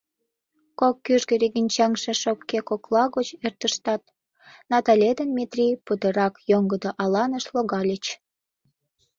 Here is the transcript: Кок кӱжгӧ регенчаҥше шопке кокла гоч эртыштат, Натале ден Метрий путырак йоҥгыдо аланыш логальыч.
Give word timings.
Кок 0.79 0.95
кӱжгӧ 1.05 1.35
регенчаҥше 1.41 2.13
шопке 2.21 2.59
кокла 2.69 3.03
гоч 3.15 3.27
эртыштат, 3.45 4.03
Натале 4.71 5.09
ден 5.17 5.29
Метрий 5.37 5.73
путырак 5.85 6.33
йоҥгыдо 6.49 6.89
аланыш 7.03 7.45
логальыч. 7.55 8.05